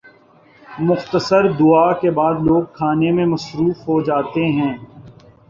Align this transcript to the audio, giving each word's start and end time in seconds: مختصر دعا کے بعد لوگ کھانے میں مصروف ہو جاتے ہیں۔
مختصر 0.79 1.43
دعا 1.59 1.91
کے 1.93 2.09
بعد 2.11 2.35
لوگ 2.41 2.63
کھانے 2.73 3.11
میں 3.11 3.25
مصروف 3.25 3.87
ہو 3.87 4.01
جاتے 4.01 4.45
ہیں۔ 4.51 4.73